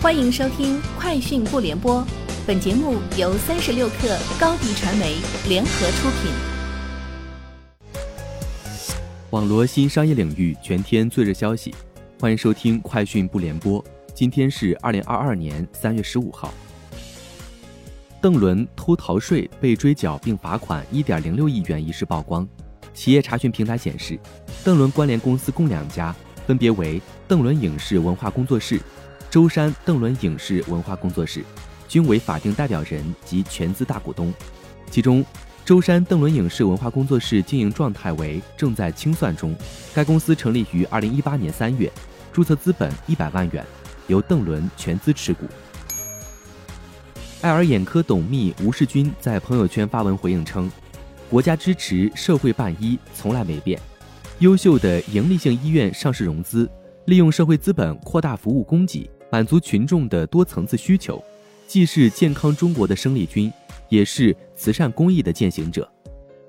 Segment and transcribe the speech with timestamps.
[0.00, 2.00] 欢迎收听《快讯不联播》，
[2.46, 5.16] 本节目由三十六克高低传媒
[5.48, 6.30] 联合出品。
[9.30, 11.74] 网罗新商业领域全天最热消息，
[12.20, 13.82] 欢迎收听《快讯不联播》。
[14.14, 16.54] 今天是二零二二年三月十五号。
[18.20, 22.46] 邓伦偷逃税被追缴并罚款一点零六亿元一事曝光，
[22.94, 24.16] 企业查询平台显示，
[24.62, 26.14] 邓伦关联公司共两家，
[26.46, 28.80] 分别为邓伦影视文化工作室。
[29.30, 31.44] 舟山邓伦影视文化工作室
[31.86, 34.32] 均为法定代表人及全资大股东，
[34.90, 35.22] 其中
[35.66, 39.54] 舟山邓伦影视文化工作室经营状态为正在清算中。
[39.94, 41.92] 该公司成立于二零一八年三月，
[42.32, 43.62] 注册资本一百万元，
[44.06, 45.44] 由邓伦全资持股。
[47.42, 50.70] 爱尔眼科董秘吴世军在朋友圈发文回应称
[51.28, 53.78] ：“国家支持社会办医从来没变，
[54.38, 56.68] 优秀的盈利性医院上市融资，
[57.04, 61.22] 利用社会资本扩大服务供给。”满足群众的多层次需求，
[61.66, 63.52] 既是健康中国的生力军，
[63.88, 65.90] 也是慈善公益的践行者。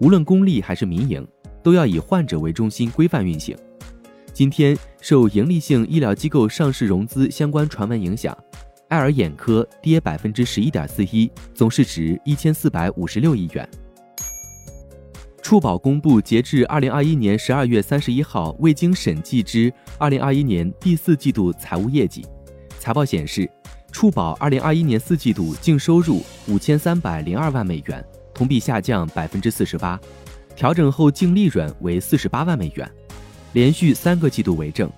[0.00, 1.26] 无论公立还是民营，
[1.62, 3.56] 都要以患者为中心，规范运行。
[4.32, 8.36] 今天受盈利性医疗机构上市融资相关传闻影响，
[8.86, 13.68] 爱尔眼科跌百分之十一点四一，总市值一千四百五十六亿元。
[15.42, 22.24] 触保公布截至二零二一年十二月三十一号未经审计之二零二一年第四季度财务业绩。
[22.88, 23.46] 财报显示，
[23.92, 30.00] 触宝二零二一年四季度净收入五千三百零二万美元，同比下降百分之四十八，
[30.56, 32.90] 调整后净利润为四十八万美元，
[33.52, 34.90] 连续三个季度为正。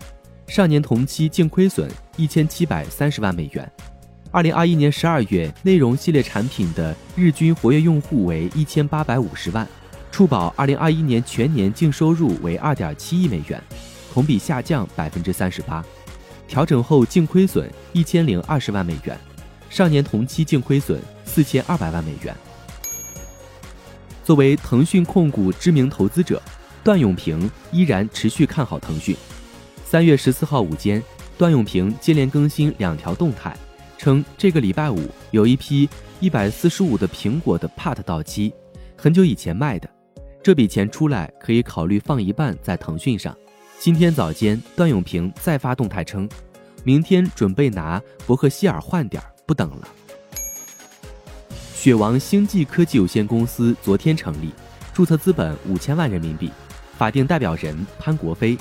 [0.46, 3.68] 上年同期净亏损一千七百三十万美元。
[4.30, 9.66] 二零二一年十二月，内容系列产品的日均活跃用户为一千八百五十万。
[10.12, 13.60] 触宝二零二一年全年净收入为二点七亿美元，
[14.14, 15.84] 同比下降百分之三十八。
[16.50, 19.16] 调整后净亏损一千零二十万美元，
[19.70, 22.36] 上年同期净亏损四千二百万美元。
[24.24, 26.42] 作为腾讯控股知名投资者，
[26.82, 29.16] 段永平依然持续看好腾讯。
[29.84, 31.00] 三月十四号午间，
[31.38, 33.56] 段永平接连更新两条动态，
[33.96, 38.52] 称这个礼拜五有一批一百四十五的苹果的 Part 到期，
[38.96, 39.88] 很久以前卖的，
[40.42, 43.36] 这笔钱出来可以考虑放一半在腾讯上。
[43.82, 46.28] 今天早间，段永平再发动态称，
[46.84, 49.88] 明天准备拿伯克希尔换点儿，不等了。
[51.74, 54.50] 雪王星际科技有限公司昨天成立，
[54.92, 56.50] 注册资本五千万人民币，
[56.98, 58.54] 法定代表人潘国飞，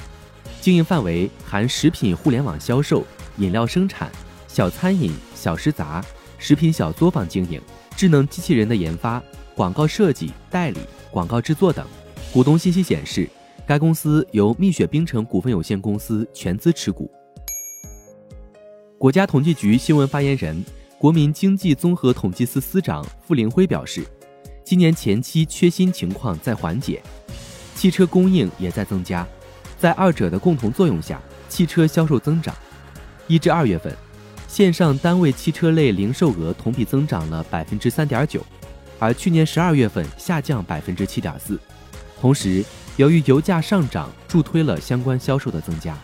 [0.62, 3.06] 经营范围含食品互联网销售、
[3.40, 4.10] 饮料生产、
[4.48, 6.02] 小餐饮、小食杂、
[6.38, 7.62] 食品小作坊经营、
[7.94, 9.22] 智能机器人的研发、
[9.54, 10.80] 广告设计、代理、
[11.12, 11.86] 广告制作等。
[12.32, 13.30] 股东信息显示。
[13.70, 17.08] 该公司由蜜雪冰城股份有限公司全资持股。
[18.98, 20.66] 国家统计局新闻发言人、
[20.98, 24.04] 国民经济综合统计司司长傅凌辉表示，
[24.64, 27.00] 今年前期缺芯情况在缓解，
[27.76, 29.24] 汽车供应也在增加，
[29.78, 32.56] 在二者的共同作用下，汽车销售增长。
[33.28, 33.96] 一至二月份，
[34.48, 38.44] 线上单位汽车类零售额同比增长了百分之三点九，
[38.98, 41.60] 而去年十二月份下降百分之七点四。
[42.20, 42.66] 同时，
[43.00, 45.98] 由于油价上涨，助推了相关销售的增加。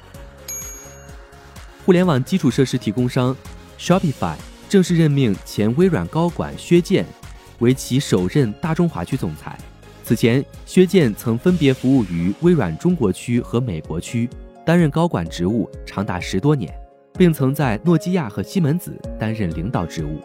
[1.85, 3.35] 互联网基础设施提供商
[3.77, 4.37] Shopify
[4.69, 7.05] 正式任命前微软高管薛建
[7.59, 9.57] 为其首任大中华区总裁。
[10.05, 14.29] 此前，薛建曾分别服务于微软中国区和美国区，
[14.65, 16.73] 担任高管职务长达十多年，
[17.17, 20.21] 并曾在诺基亚和西门子担任领导职务。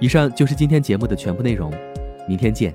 [0.00, 1.72] 以上就是今天节目的全部内容，
[2.26, 2.74] 明天见。